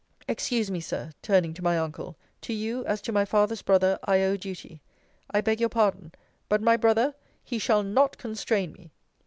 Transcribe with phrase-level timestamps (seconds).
[0.27, 4.21] Excuse me, Sir, turning to my uncle to you, as to my father's brother, I
[4.23, 4.81] owe duty.
[5.29, 6.11] I beg your pardon,
[6.49, 8.93] but my brother; he shall not constrain me.